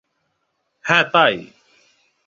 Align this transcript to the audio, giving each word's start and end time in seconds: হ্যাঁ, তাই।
হ্যাঁ, 0.85 1.03
তাই। 1.13 1.33